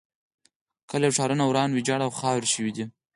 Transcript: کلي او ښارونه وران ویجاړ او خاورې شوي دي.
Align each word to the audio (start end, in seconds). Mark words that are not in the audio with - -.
کلي 0.89 1.05
او 1.09 1.15
ښارونه 1.17 1.43
وران 1.45 1.69
ویجاړ 1.71 1.99
او 2.03 2.11
خاورې 2.19 2.47
شوي 2.53 2.71
دي. 2.77 2.85